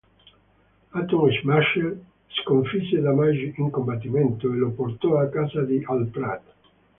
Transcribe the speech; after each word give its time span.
Atom 0.93 1.31
Smasher 1.31 1.99
sconfisse 2.39 3.03
Damage 3.03 3.53
in 3.55 3.69
combattimento 3.69 4.51
e 4.51 4.57
lo 4.57 4.71
portò 4.71 5.19
a 5.19 5.27
casa 5.29 5.61
di 5.63 5.79
Al 5.87 6.07
Pratt. 6.11 6.41